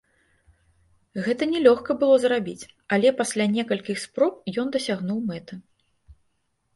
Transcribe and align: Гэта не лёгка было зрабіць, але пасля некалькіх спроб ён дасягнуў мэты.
Гэта 1.25 1.43
не 1.51 1.59
лёгка 1.65 1.91
было 2.01 2.15
зрабіць, 2.23 2.69
але 2.97 3.07
пасля 3.19 3.47
некалькіх 3.57 3.97
спроб 4.05 4.33
ён 4.65 4.73
дасягнуў 4.77 5.19
мэты. 5.29 5.59